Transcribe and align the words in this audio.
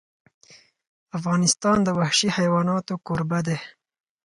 افغانستان 1.17 1.77
د 1.83 1.87
وحشي 1.99 2.29
حیوانات 2.37 2.85
کوربه 3.05 3.39
دی. 3.47 3.57